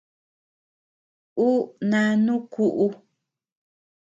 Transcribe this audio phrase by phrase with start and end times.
[1.47, 1.49] Ú
[1.89, 2.85] nánu kuʼu.